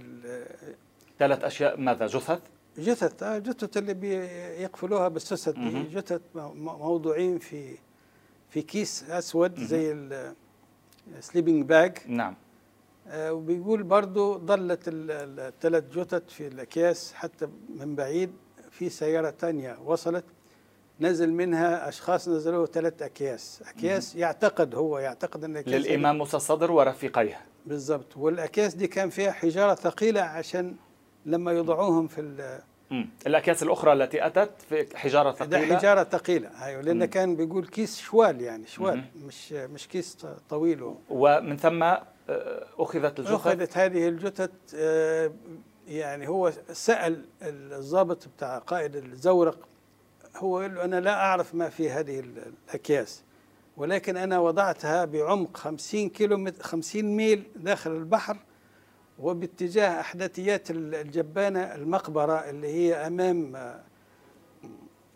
ثلاث 1.18 1.44
أشياء 1.44 1.80
ماذا 1.80 2.06
جثث؟ 2.06 2.40
جثث 2.78 3.23
آه، 3.23 3.38
جثث 3.38 3.76
اللي 3.76 3.94
بيقفلوها 3.94 5.09
مهم. 5.59 5.88
جثث 5.92 6.21
موضوعين 6.35 7.38
في 7.38 7.78
في 8.54 8.62
كيس 8.62 9.04
أسود. 9.11 9.61
زي 9.61 10.08
ال 11.18 11.24
sleeping 11.24 11.64
bag 11.64 11.98
نعم. 12.06 12.37
آه، 13.08 13.32
وبيقول 13.32 13.82
برضو 13.82 14.38
ظلت 14.38 14.80
الثلاث 14.87 15.84
جثث 15.96 16.23
في 16.28 16.46
الأكياس 16.46 17.12
حتى 17.12 17.49
من 17.76 17.94
بعيد. 17.94 18.32
في 18.70 18.88
سيارة 18.88 19.30
تانية 19.30 19.78
وصلت 19.84 20.25
نزل 21.00 21.32
منها 21.32 21.88
أشخاص 21.88 22.28
نزلوا 22.28 22.66
ثلاث 22.66 23.02
أكياس. 23.02 23.62
أكياس 23.66 24.16
يعتقد 24.16 24.75
هو 24.75 24.99
يعتقد 24.99 25.44
الأكياس 25.44 25.87
للإمام 25.87 26.18
موسى 26.18 26.37
الصدر 26.37 26.73
ورفيقيه. 26.73 27.40
بالضبط. 27.66 28.16
والأكياس 28.16 28.75
دي 28.75 28.87
كان 28.87 29.11
فيها 29.11 29.32
حجارة 29.32 29.75
ثقيلة 29.75 30.20
عشان 30.20 30.76
لما 31.26 31.52
يضعوهم 31.52 32.06
في 32.06 32.20
مم. 32.94 33.08
الأكياس 33.26 33.62
الأخرى 33.62 33.92
التي 33.92 34.26
أتت 34.26 34.50
في 34.68 34.96
حجارة 34.98 35.30
ده 35.30 35.36
ثقيلة 35.46 35.76
حجارة 35.78 36.04
ثقيلة 36.04 36.64
أيوة 36.64 36.82
لأن 36.82 36.98
مم. 36.98 37.04
كان 37.04 37.36
بيقول 37.36 37.66
كيس 37.66 37.98
شوال 38.00 38.40
يعني 38.40 38.66
شوال 38.66 38.96
مهم. 38.96 39.26
مش 39.26 39.52
مش 39.52 39.88
كيس 39.88 40.26
طويل 40.50 40.82
و- 40.82 40.98
ومن 41.10 41.56
ثم 41.56 41.82
آه، 41.82 42.00
أخذت 42.78 43.18
الجثث 43.18 43.32
أخذت 43.34 43.76
هذه 43.78 44.08
الجثث 44.08 44.50
آه، 44.76 45.30
يعني 45.88 46.28
هو 46.28 46.52
سأل 46.72 47.24
الضابط 47.42 48.28
بتاع 48.36 48.58
قائد 48.58 48.96
الزورق 48.96 49.58
هو 50.36 50.58
قال 50.58 50.74
له 50.74 50.84
أنا 50.84 51.00
لا 51.00 51.14
أعرف 51.14 51.54
ما 51.54 51.68
في 51.68 51.90
هذه 51.90 52.20
ال- 52.20 52.52
الأكياس 52.68 53.22
ولكن 53.76 54.16
أنا 54.16 54.38
وضعتها 54.38 55.04
بعمق 55.04 55.56
50 55.56 56.08
كيلو 56.08 56.36
متر 56.36 56.62
50 56.62 57.04
ميل 57.16 57.42
داخل 57.56 57.90
البحر 57.90 58.36
وباتجاه 59.18 60.00
أحداثيات 60.00 60.71
ال- 60.71 60.94
الجبانة 60.94 61.61
المقبرة 61.75 62.33
اللي 62.50 62.68
هي 62.68 62.94
أمام 63.06 63.56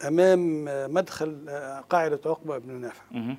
أمام 0.06 0.64
مدخل 0.94 1.46
آه، 1.48 1.80
قاعدة 1.80 2.20
عقبة 2.26 2.58
بن 2.58 2.72
نافع 2.80 3.02
مهم. 3.10 3.36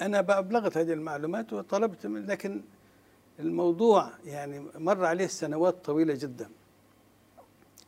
أنا 0.00 0.18
ابلغت 0.18 0.76
هذه 0.76 0.92
المعلومات 0.92 1.52
وطلبت 1.52 2.06
لكن 2.06 2.62
الموضوع 3.40 4.10
يعني 4.24 4.64
مر 4.78 5.04
عليه 5.04 5.26
سنوات 5.26 5.84
طويلة 5.84 6.14
جدا 6.14 6.50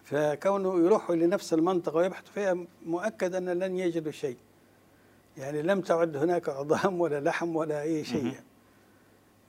فكونه 0.04 0.78
يروحوا 0.80 1.14
لنفس 1.14 1.54
المنطقة 1.54 1.96
ويبحثوا 1.96 2.32
فيها 2.34 2.56
مؤكد 2.86 3.34
أن 3.34 3.48
لن 3.48 3.78
يجدوا 3.78 4.12
شيء 4.12 4.36
يعني 5.36 5.62
لم 5.62 5.80
تعد 5.80 6.16
هناك 6.16 6.48
عظام 6.48 7.00
ولا 7.00 7.20
لحم 7.20 7.56
ولا 7.56 7.82
أي 7.82 8.04
شيء. 8.04 8.34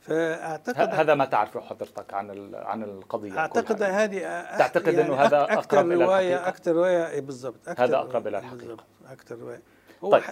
فأعتقد 0.07 0.93
هذا 0.93 1.13
ما 1.15 1.25
تعرفه 1.25 1.61
حضرتك 1.61 2.13
عن 2.13 2.55
عن 2.55 2.83
القضية 2.83 3.37
أعتقد 3.37 3.83
هذه 3.83 4.19
تعتقد 4.57 4.93
يعني 4.93 5.07
إنه 5.07 5.15
هذا 5.15 5.43
أكثر 5.43 5.79
أقرب 5.79 5.91
رواية 5.91 6.47
أكثر 6.47 6.71
رواية 6.71 7.19
بالضبط 7.19 7.79
هذا 7.79 7.97
أقرب 7.97 8.27
إلى 8.27 8.37
الحقيقة. 8.37 8.83
أكثر 9.07 9.39
رواية. 9.39 9.61
هو 10.03 10.11
طيب. 10.11 10.23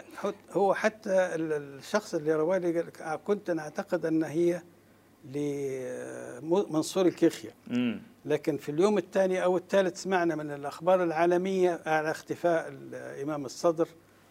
هو 0.51 0.73
حتى 0.73 1.11
الشخص 1.35 2.15
اللي 2.15 2.35
روى 2.35 2.59
لي 2.59 2.83
كنت 3.25 3.49
أنا 3.49 3.61
أعتقد 3.61 4.05
أن 4.05 4.23
هي 4.23 4.61
لمنصور 5.25 7.05
الكيخيا. 7.05 7.51
لكن 8.25 8.57
في 8.57 8.69
اليوم 8.69 8.97
الثاني 8.97 9.43
أو 9.43 9.57
الثالث 9.57 10.01
سمعنا 10.01 10.35
من 10.35 10.51
الأخبار 10.51 11.03
العالمية 11.03 11.81
على 11.85 12.11
اختفاء 12.11 12.67
الامام 12.67 13.45
الصدر 13.45 13.87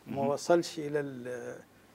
ما 0.07 0.23
وصلش 0.23 0.79
إلى 0.79 1.01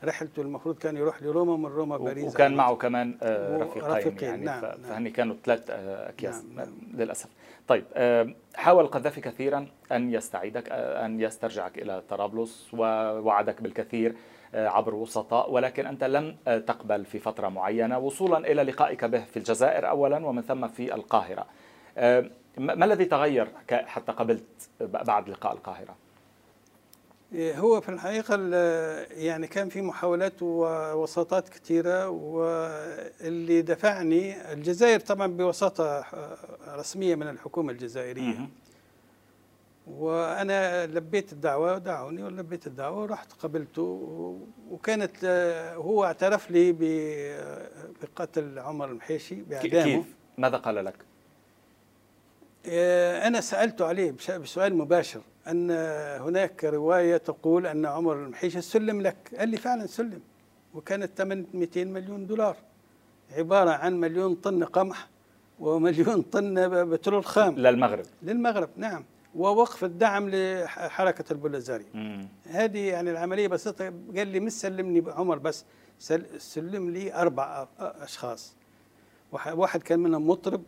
رحلته 0.04 0.42
المفروض 0.42 0.78
كان 0.78 0.98
يروح 0.98 1.24
لروما 1.24 1.58
من 1.58 1.76
روما 1.76 1.98
باريس 1.98 2.34
وكان 2.34 2.56
معه 2.56 2.76
كمان 2.76 3.18
آه، 3.22 3.58
رفيقين, 3.58 3.92
رفيقين 3.92 4.30
يعني 4.30 4.46
نعم 4.46 4.62
فهني 4.62 5.04
نعم 5.04 5.14
كانوا 5.14 5.36
ثلاث 5.46 5.70
آه، 5.70 6.10
أكياس 6.10 6.44
نعم 6.44 6.56
نعم 6.56 6.74
للأسف. 6.94 7.30
طيب 7.68 7.86
آه، 7.94 8.34
حاول 8.56 8.84
القذافي 8.84 9.22
كثيرا 9.22 9.68
أن 9.92 10.14
يستعيدك 10.14 10.70
أن 10.72 11.22
يسترجعك 11.22 11.78
إلى 11.78 12.04
طرابلس 12.10 12.74
ووعدك 12.74 13.62
بالكثير 13.62 14.16
عبر 14.54 14.96
وسطاء 14.96 15.52
ولكن 15.52 15.86
أنت 15.86 16.04
لم 16.04 16.36
تقبل 16.46 17.06
في 17.06 17.20
فترة 17.20 17.48
معينة. 17.48 18.00
وصولا 18.00 18.38
إلى 18.38 18.64
لقائك 18.64 19.06
به 19.06 19.24
في 19.24 19.38
الجزائر 19.38 19.90
اولا 19.90 20.26
ومن 20.26 20.42
ثم 20.42 20.68
في 20.68 20.94
القاهرة. 20.96 21.46
ما 22.58 22.86
الذي 22.86 23.06
تغير 23.06 23.48
حتى 23.72 24.12
قبلت 24.12 24.70
بعد 24.80 25.30
لقاء 25.30 25.54
القاهرة؟ 25.54 25.96
هو 27.36 27.82
في 27.82 27.90
الحقيقة 27.90 28.36
يعني 29.12 29.48
كان 29.48 29.70
في 29.70 29.82
محاولات 29.82 30.34
ووساطات 30.42 31.50
كثيرة 31.50 32.10
واللي 32.10 33.62
دفعني 33.62 34.52
الجزائر 34.54 35.00
طبعا 35.00 35.28
بوساطة 35.28 36.06
رسمية 36.68 37.16
من 37.16 37.28
الحكومة 37.28 37.72
الجزائرية 37.72 38.50
وأنا 39.88 40.86
لبيت 40.86 41.34
الدعوة 41.34 41.74
ودعوني 41.76 42.24
ولبيت 42.24 42.68
الدعوة 42.68 43.02
ورحت 43.02 43.34
قبلته 43.34 43.82
وكانت 44.70 45.26
هو 45.76 46.06
اعترف 46.06 46.52
لي 46.52 46.72
بقتل 48.02 48.60
عمر 48.60 48.86
المحيشي 48.92 49.36
بإعدامه 49.36 49.84
كيف؟ 49.84 50.06
ماذا 50.38 50.58
قال 50.58 50.86
لك؟ 50.86 50.96
إيه، 52.66 53.28
أنا 53.28 53.42
سألته 53.42 53.86
عليه 53.86 54.16
بسؤال 54.30 54.76
مباشر 54.76 55.22
أن 55.48 55.72
هناك 56.22 56.64
رواية 56.64 57.18
تقول 57.18 57.68
أن 57.68 57.86
عمر 57.86 58.14
المحيشي 58.14 58.62
سلم 58.62 59.02
لك. 59.02 59.16
قال 59.40 59.50
لي 59.50 59.58
فعلا 59.58 59.86
سلم 59.86 60.22
وكانت 60.74 61.12
ثمن 61.18 61.46
200 61.54 61.84
مليون 61.84 62.28
دولار. 62.28 62.56
عبارة 63.38 63.70
عن 63.70 64.00
مليون 64.00 64.36
طن 64.36 64.64
قمح 64.64 65.08
ومليون 65.60 66.22
طن 66.22 66.86
بترول 66.90 67.26
خام. 67.26 67.56
للمغرب. 67.56 68.06
للمغرب 68.24 68.70
نعم. 68.78 69.06
ووقف 69.36 69.84
الدعم 69.84 70.30
لحركة 70.30 71.34
البولازاري 71.34 71.86
هذه 72.50 72.80
يعني 72.80 73.12
العملية 73.12 73.48
بسيطة. 73.48 73.94
قال 74.16 74.28
لي 74.28 74.40
مش 74.40 74.52
سلمني 74.52 75.04
عمر 75.08 75.38
بس 75.38 75.66
سلم 76.38 76.90
لي 76.90 77.14
أربع 77.14 77.68
أشخاص. 77.80 78.56
واحد 79.32 79.82
كان 79.82 80.00
منهم 80.00 80.28
مطرب 80.30 80.64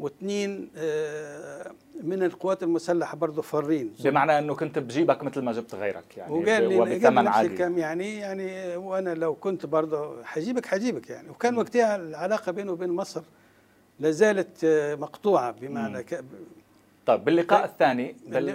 واثنين 0.00 0.70
آه، 0.76 1.72
من 2.02 2.22
القوات 2.22 2.62
المسلحة 2.62 3.16
برضه 3.16 3.42
فارين. 3.42 3.92
بمعنى 4.04 4.38
إنه 4.38 4.54
كنت 4.54 4.78
بجيبك 4.78 5.22
مثل 5.24 5.40
ما 5.40 5.52
جبت 5.52 5.74
غيرك 5.74 6.16
يعني 6.16 6.32
وقال 6.32 6.68
لي 6.68 6.76
وبثمن 6.76 7.26
عالي 7.26 7.48
الكلام 7.48 7.78
يعني 7.78 8.18
يعني 8.18 8.76
وأنا 8.76 9.14
لو 9.14 9.34
كنت 9.34 9.66
برضه 9.66 10.24
حجيبك 10.24 10.66
حجيبك 10.66 11.10
يعني. 11.10 11.30
وكان 11.30 11.58
وقتها 11.58 11.96
العلاقة 11.96 12.52
بينه 12.52 12.72
وبين 12.72 12.90
مصر 12.90 13.22
لا 14.00 14.10
زالت 14.10 14.64
آه، 14.64 14.94
مقطوعة 14.94 15.50
بمعنى 15.50 16.02
ك... 16.02 16.24
طيب 17.06 17.24
باللقاء 17.24 17.64
الثاني 17.64 18.16
بال... 18.26 18.48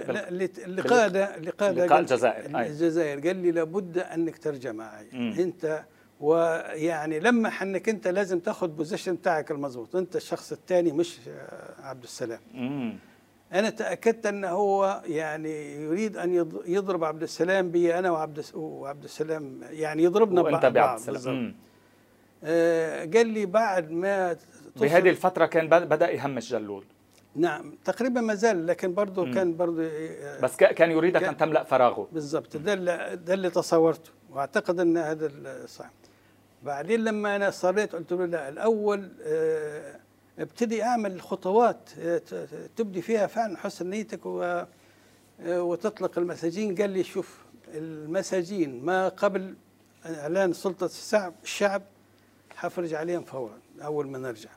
اللقاء 0.64 1.08
ده 1.08 1.36
اللقاء 1.36 1.72
ده 1.72 1.86
لقاء 1.86 2.00
الجزائر 2.00 2.60
الجزائر. 2.60 3.26
قال 3.26 3.36
لي 3.36 3.50
لابد 3.50 3.98
أنك 3.98 4.38
ترجع 4.38 4.72
معي. 4.72 5.06
أنت 5.12 5.84
ويعني 6.20 7.20
لمح 7.20 7.62
انك 7.62 7.88
انت 7.88 8.08
لازم 8.08 8.38
تاخذ 8.38 8.68
position 8.68 9.14
بتاعك 9.14 9.50
المظبوط. 9.50 9.96
انت 9.96 10.16
الشخص 10.16 10.52
الثاني 10.52 10.92
مش 10.92 11.20
عبد 11.82 12.02
السلام. 12.02 12.40
مم. 12.54 12.98
أنا 13.52 13.70
تأكدت 13.70 14.26
ان 14.26 14.44
هو 14.44 15.02
يعني 15.06 15.74
يريد 15.74 16.16
ان 16.16 16.34
يضرب 16.66 17.04
عبد 17.04 17.22
السلام 17.22 17.70
بي 17.70 17.98
أنا 17.98 18.10
وعبد 18.10 18.44
وعبد 18.54 19.04
السلام 19.04 19.60
يعني 19.70 20.02
يضربنا 20.02 20.40
وانت 20.40 20.66
بعبد 20.66 21.08
السلام. 21.08 21.54
آه 22.44 23.04
قال 23.04 23.26
لي 23.26 23.46
بعد 23.46 23.90
ما 23.90 24.36
بهذه 24.76 25.10
الفترة 25.10 25.46
كان 25.46 25.68
بدأ 25.68 26.10
يهمش 26.10 26.50
جلول. 26.50 26.84
نعم 27.36 27.78
تقريبا 27.84 28.20
ما 28.20 28.34
زال 28.34 28.66
لكن 28.66 28.94
برضه 28.94 29.34
كان 29.34 29.56
برضه 29.56 29.82
آه، 29.84 30.40
بس 30.40 30.56
كان 30.56 30.90
يريدك 30.90 31.20
كان 31.20 31.28
أن 31.28 31.36
تملأ 31.36 31.64
فراغه. 31.64 32.08
بالضبط 32.12 32.56
ده 32.56 32.72
اللي 32.72 33.18
ده 33.26 33.34
اللي 33.34 33.50
تصورته. 33.50 34.10
وأعتقد 34.36 34.80
أن 34.80 34.96
هذا 34.96 35.30
صح 35.66 35.90
بعدين 36.62 37.04
لما 37.04 37.36
أنا 37.36 37.50
صريت 37.50 37.94
قلت 37.94 38.12
له 38.12 38.26
لا 38.26 38.48
الأول 38.48 39.12
آه، 39.22 40.00
ابتدي 40.38 40.82
أعمل 40.82 41.22
خطوات 41.22 41.90
آه، 41.98 42.20
تبدي 42.76 43.02
فيها 43.02 43.26
فعلا 43.26 43.56
حسن 43.56 43.90
نيتك 43.90 44.26
آه، 44.26 44.68
وتطلق 45.40 46.18
المساجين. 46.18 46.74
قال 46.74 46.90
لي 46.90 47.04
شوف 47.04 47.38
المساجين 47.74 48.84
ما 48.84 49.08
قبل 49.08 49.54
إعلان 50.06 50.52
سلطة 50.52 50.86
الشعب 50.86 51.34
الشعب 51.42 51.82
حفرج 52.56 52.94
عليهم 52.94 53.22
فورا 53.22 53.58
أول 53.82 54.08
ما 54.08 54.18
نرجع. 54.18 54.50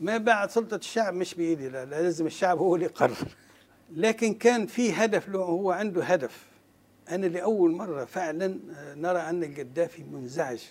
ما 0.00 0.18
بعد 0.18 0.50
سلطة 0.50 0.76
الشعب 0.76 1.14
مش 1.14 1.34
بإيدي 1.34 1.68
لا 1.68 1.84
لازم 1.84 2.26
الشعب 2.26 2.58
هو 2.58 2.74
اللي 2.74 2.86
يقرر. 2.86 3.16
لكن 3.96 4.34
كان 4.34 4.66
في 4.66 4.92
هدف 4.92 5.28
له 5.28 5.38
هو 5.38 5.70
عنده 5.70 6.04
هدف 6.04 6.53
أنا 7.10 7.26
لأول 7.26 7.72
مرة 7.72 8.04
فعلا 8.04 8.58
نرى 8.94 9.18
أن 9.18 9.44
القذافي 9.44 10.04
منزعج. 10.04 10.64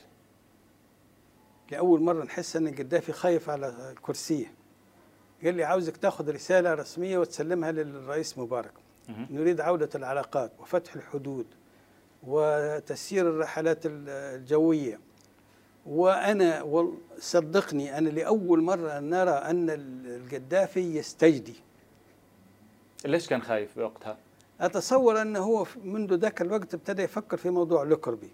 لأول 1.71 2.01
مرة 2.01 2.23
نحس 2.23 2.55
أن 2.55 2.67
القذافي 2.67 3.11
خايف 3.11 3.49
على 3.49 3.95
كرسيه 4.01 4.53
قال 5.43 5.55
لي 5.55 5.63
عاوزك 5.63 5.97
تاخذ 5.97 6.33
رسالة 6.33 6.73
رسمية 6.73 7.17
وتسلمها 7.17 7.71
للرئيس 7.71 8.37
مبارك. 8.37 8.73
نريد 9.09 9.61
عودة 9.61 9.89
العلاقات 9.95 10.51
وفتح 10.59 10.95
الحدود 10.95 11.45
وتسيير 12.23 13.29
الرحلات 13.29 13.79
الجوية. 13.85 14.99
وأنا 15.85 16.65
صدقني 17.19 17.97
أنا 17.97 18.09
لأول 18.09 18.61
مرة 18.61 18.99
نرى 18.99 19.31
أن 19.31 19.67
القذافي 19.69 20.95
يستجدي. 20.95 21.55
ليش 23.05 23.27
كان 23.27 23.41
خايف 23.41 23.79
بوقتها؟ 23.79 24.17
أتصور 24.65 25.21
أنه 25.21 25.39
هو 25.39 25.65
منذ 25.83 26.15
ذاك 26.15 26.41
الوقت 26.41 26.73
ابتدى 26.73 27.01
يفكر 27.01 27.37
في 27.37 27.49
موضوع 27.49 27.83
لوكربي. 27.83 28.29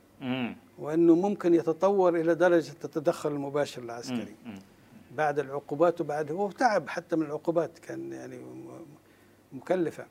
وأنه 0.79 1.15
ممكن 1.15 1.53
يتطور 1.53 2.15
إلى 2.15 2.35
درجة 2.35 2.73
التدخل 2.83 3.31
المباشر 3.31 3.81
العسكري. 3.81 4.35
بعد 5.15 5.39
العقوبات 5.39 6.01
وبعد 6.01 6.31
هو 6.31 6.51
تعب 6.51 6.89
حتى 6.89 7.15
من 7.15 7.25
العقوبات 7.25 7.79
كان 7.79 8.11
يعني 8.11 8.39
مكلفة. 9.53 10.05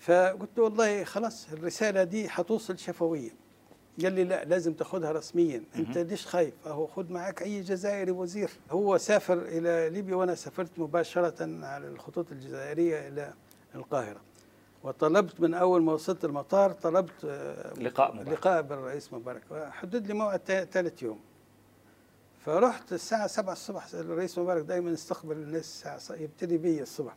فقلت 0.00 0.58
والله 0.58 1.04
خلاص 1.04 1.52
الرسالة 1.52 2.04
دي 2.04 2.28
حتوصل 2.28 2.78
شفويه 2.78 3.30
قال 4.02 4.12
لي 4.12 4.24
لا 4.24 4.44
لازم 4.44 4.72
تاخذها 4.72 5.12
رسميا. 5.12 5.62
أنت 5.76 5.98
ليش 5.98 6.26
خايف؟ 6.26 6.54
أهو 6.66 6.86
خذ 6.86 7.12
معك 7.12 7.42
أي 7.42 7.60
جزائري 7.60 8.10
وزير. 8.10 8.50
هو 8.70 8.98
سافر 8.98 9.38
إلى 9.38 9.90
ليبيا 9.90 10.16
وأنا 10.16 10.34
سافرت 10.34 10.78
مباشرة 10.78 11.66
على 11.66 11.88
الخطوط 11.88 12.32
الجزائرية 12.32 13.08
إلى 13.08 13.32
القاهرة. 13.74 14.20
وطلبت 14.82 15.40
من 15.40 15.54
أول 15.54 15.82
ما 15.82 15.92
وصلت 15.92 16.24
المطار 16.24 16.72
طلبت 16.72 17.24
آه، 17.24 17.74
لقاء 17.74 18.14
مبارك. 18.14 18.28
لقاء 18.28 18.62
بالرئيس 18.62 19.12
مبارك. 19.12 19.42
حدد 19.70 20.06
لي 20.06 20.14
موعد 20.14 20.68
ثالث 20.72 21.02
يوم. 21.02 21.20
فرحت 22.44 22.92
الساعة 22.92 23.26
7 23.26 23.52
الصبح 23.52 23.86
الرئيس 23.94 24.38
مبارك 24.38 24.62
دائما 24.62 24.90
يستقبل 24.90 25.36
الناس 25.36 25.86
الساعة 25.88 26.18
يبتدي 26.18 26.58
بي 26.58 26.82
الصبح. 26.82 27.16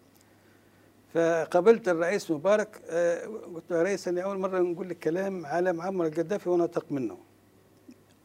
فقابلت 1.14 1.90
الرئيس 1.90 2.32
مبارك 2.32 2.82
آه، 2.90 3.26
قلت 3.26 3.72
له 3.72 3.78
يا 3.78 3.84
رئيس 3.84 4.08
أنا 4.08 4.22
أول 4.22 4.38
مرة 4.40 4.60
نقول 4.60 4.90
لك 4.90 5.00
كلام 5.00 5.46
على 5.46 5.74
معمر 5.74 6.06
القذافي 6.06 6.50
ونطق 6.50 6.86
منه. 6.92 7.18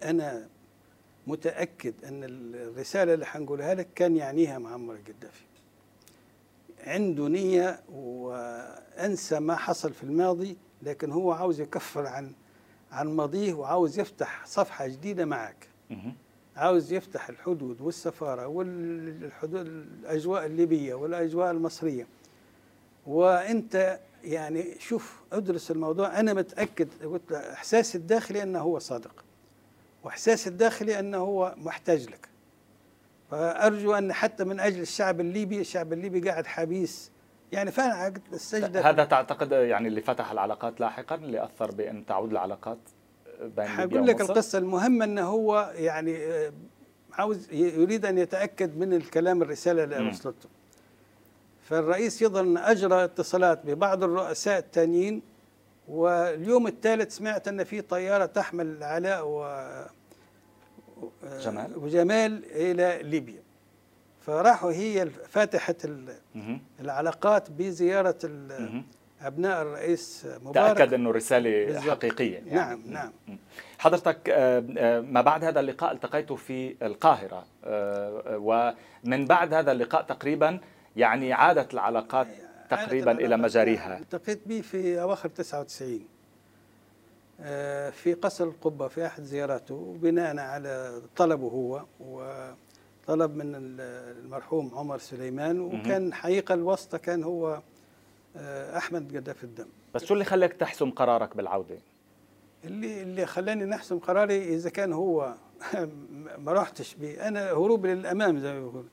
أنا 0.03 0.49
متأكد 1.27 2.05
أن 2.05 2.25
الرسالة 2.55 3.15
اللي 3.15 3.27
حنقولها 3.27 3.75
لك 3.75 3.89
كان 3.95 4.17
يعنيها 4.17 4.59
معمر 4.59 4.95
القذافي. 4.95 5.45
عنده 6.87 7.29
نية 7.29 7.81
وأنسى 7.93 9.41
ما 9.41 9.57
حصل 9.57 9.93
في 9.93 10.03
الماضي 10.05 10.57
لكن 10.83 11.13
هو 11.13 11.33
عاوز 11.33 11.61
يكفر 11.61 12.07
عن 12.07 12.33
عن 12.93 13.09
ماضيه 13.09 13.55
وعاوز 13.55 13.99
يفتح 13.99 14.47
صفحة 14.47 14.87
جديدة 14.87 15.25
معك. 15.25 15.69
عاوز 16.57 16.93
يفتح 16.93 17.29
الحدود 17.29 17.81
والسفارة 17.81 18.47
والحدود 18.47 19.67
الأجواء 19.67 20.47
الليبية 20.47 20.95
والأجواء 20.95 21.51
المصرية. 21.51 22.07
وأنت 23.07 24.01
يعني 24.25 24.79
شوف 24.79 25.21
ادرس 25.33 25.71
الموضوع. 25.71 26.21
أنا 26.21 26.35
متأكد 26.35 26.89
قلت 27.05 27.33
إحساسي 27.33 27.99
الداخلي 27.99 28.43
أنه 28.43 28.59
هو 28.61 28.79
صادق 28.79 29.25
وإحساسي 30.05 30.51
الداخلي 30.51 30.99
أنه 30.99 31.19
هو 31.19 31.55
محتاج 31.59 32.07
لك. 32.09 32.29
فأرجو 33.31 33.95
أن 33.95 34.13
حتى 34.13 34.45
من 34.45 34.61
أجل 34.61 34.81
الشعب 34.81 35.21
الليبي 35.21 35.61
الشعب 35.61 35.93
الليبي 35.93 36.31
قاعد 36.31 36.47
حبيس. 36.47 37.11
يعني 37.53 37.71
فعلا 37.71 38.15
السجده 38.33 38.91
هذا 38.91 39.05
تعتقد 39.05 39.53
يعني 39.53 39.89
اللي 39.89 40.01
فتح 40.01 40.31
العلاقات 40.31 40.81
لاحقا 40.81 41.15
اللي 41.15 41.45
أثر 41.45 41.71
بأن 41.71 42.07
تعود 42.07 42.31
العلاقات 42.31 42.79
بين 43.41 43.69
حقول 43.69 44.07
لك 44.07 44.21
القصة 44.21 44.59
المهمة 44.59 45.05
إنه 45.05 45.23
هو 45.23 45.73
يعني 45.77 46.17
آه، 46.17 46.53
عاوز 47.13 47.53
يريد 47.53 48.07
أن 48.07 48.19
يتأكد 48.19 48.77
من 48.77 48.93
الكلام 48.93 49.43
الرسالة 49.43 49.85
اللي 49.85 50.09
وصلته 50.09 50.49
فالرئيس 51.63 52.23
يظن 52.23 52.59
أجرى 52.59 53.05
اتصالات 53.05 53.67
ببعض 53.67 54.05
الرؤساء 54.05 54.59
الثانيين 54.59 55.23
واليوم 55.89 56.67
الثالث 56.67 57.17
سمعت 57.17 57.49
أن 57.49 57.65
في 57.65 57.81
طيارة 57.81 58.27
تحمل 58.27 58.83
علاء 58.83 59.29
و 59.29 59.45
جمال؟ 61.41 61.79
وجمال 61.79 62.45
إلى 62.45 63.01
ليبيا. 63.03 63.43
فراحوا 64.21 64.73
هي 64.73 65.11
فاتحه 65.11 65.75
العلاقات 66.81 67.51
بزيارة 67.51 68.19
أبناء 69.21 69.63
الرئيس 69.63 70.27
مبارك. 70.43 70.79
تأكد 70.79 70.95
أنه 70.95 71.11
الرسالة 71.11 71.67
بالزبط. 71.67 71.91
حقيقية 71.91 72.35
يعني. 72.35 72.55
نعم 72.55 72.83
نعم. 72.87 73.13
حضرتك 73.79 74.31
آه، 74.31 74.65
آه، 74.79 75.01
ما 75.01 75.21
بعد 75.21 75.45
هذا 75.45 75.61
اللقاء 75.61 75.93
التقيت 75.93 76.33
في 76.33 76.77
القاهرة 76.83 77.47
آه، 77.65 78.23
ومن 79.05 79.25
بعد 79.25 79.55
هذا 79.55 79.73
اللقاء 79.73 80.03
تقريبا 80.03 80.61
يعني 80.97 81.33
عادت 81.33 81.75
العلاقات 81.75 82.27
تقريبا 82.71 83.13
إلى 83.13 83.37
مجاريها. 83.37 83.99
التقيت 83.99 84.49
به 84.49 84.61
في 84.61 85.01
أواخر 85.03 85.29
99 85.29 86.16
في 87.93 88.17
قصر 88.23 88.45
القبة 88.45 88.89
في 88.89 89.07
أحد 89.07 89.23
زياراته 89.23 89.97
بناء 90.03 90.39
على 90.39 91.03
طلبه 91.17 91.49
هو 91.49 91.85
وطلب 92.01 93.37
من 93.37 93.53
المرحوم 93.55 94.71
عمر 94.75 94.99
سليمان 94.99 95.61
وكان 95.61 96.15
حقيقة 96.15 96.55
الواسطه 96.55 96.99
كان 96.99 97.23
هو 97.25 97.61
آه، 98.37 98.77
أحمد 98.77 99.17
قذاف 99.17 99.45
الدم. 99.45 99.67
بس 99.95 100.05
شو 100.05 100.15
اللي 100.15 100.25
خلاك 100.25 100.53
تحسم 100.53 100.91
قرارك 100.91 101.37
بالعودة؟ 101.37 101.77
اللي 102.65 103.03
اللي 103.03 103.27
خلاني 103.27 103.65
نحسم 103.65 103.99
قراري 103.99 104.55
إذا 104.55 104.71
كان 104.71 104.93
هو 104.93 105.35
ما 106.45 106.53
رحتش 106.53 106.95
بي 106.95 107.21
أنا 107.21 107.51
هروب 107.51 107.87
للأمام 107.87 108.39
زي 108.39 108.53
ما 108.53 108.61
بيقول 108.61 108.85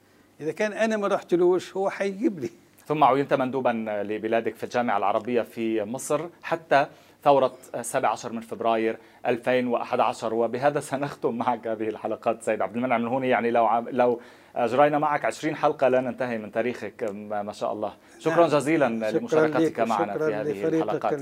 إذا 0.41 0.51
كان 0.51 0.73
أنا 0.73 0.97
ما 0.97 1.07
رحتلوش 1.07 1.77
هو 1.77 1.89
حيجيب 1.89 2.39
لي. 2.39 2.49
ثم 2.87 3.03
عينت 3.03 3.33
مندوبا 3.33 4.03
لبلادك 4.07 4.55
في 4.55 4.63
الجامعة 4.63 4.97
العربية 4.97 5.41
في 5.41 5.83
مصر 5.83 6.29
حتى 6.43 6.87
ثورة 7.23 7.53
17 7.81 8.33
من 8.33 8.41
فبراير 8.41 8.97
2011 9.25 10.33
وبهذا 10.33 10.79
سنختم 10.79 11.37
معك 11.37 11.67
هذه 11.67 11.89
الحلقات 11.89 12.43
سيد 12.43 12.61
عبد 12.61 12.75
المنعم. 12.75 13.01
الهوني 13.01 13.29
يعني 13.29 13.51
لو 13.51 13.67
لو 13.91 14.21
أجرينا 14.55 14.99
معك 14.99 15.25
20 15.25 15.55
حلقة 15.55 15.87
لا 15.87 16.01
ننتهي 16.01 16.37
من 16.37 16.51
تاريخك 16.51 17.03
ما 17.29 17.53
شاء 17.53 17.73
الله. 17.73 17.93
شكرا 18.19 18.35
نعم. 18.35 18.47
جزيلا 18.47 19.09
شكرا 19.09 19.19
لمشاركتك 19.19 19.79
معنا 19.79 20.17
في 20.17 20.33
هذه 20.33 20.67
الحلقات. 20.67 21.19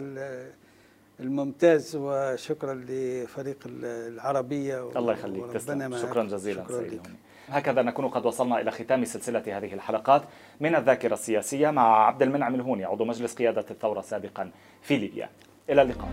الممتاز 1.19 1.95
وشكرا 1.95 2.73
لفريق 2.73 3.57
العربية. 3.65 4.89
الله 4.95 5.13
يخليك 5.13 5.51
تسلم. 5.53 5.97
شكرا 5.97 6.23
جزيلا 6.23 6.63
شكرا 6.63 6.77
سيدي 6.77 6.99
هكذا 7.49 7.81
نكون 7.81 8.07
قد 8.07 8.25
وصلنا 8.25 8.61
إلى 8.61 8.71
ختام 8.71 9.05
سلسلة 9.05 9.57
هذه 9.57 9.73
الحلقات 9.73 10.21
من 10.59 10.75
الذاكرة 10.75 11.13
السياسية 11.13 11.69
مع 11.69 12.07
عبد 12.07 12.21
المنعم 12.21 12.55
الهوني 12.55 12.85
عضو 12.85 13.05
مجلس 13.05 13.35
قيادة 13.35 13.65
الثورة 13.71 14.01
سابقا 14.01 14.51
في 14.81 14.97
ليبيا. 14.97 15.29
إلى 15.69 15.81
اللقاء. 15.81 16.09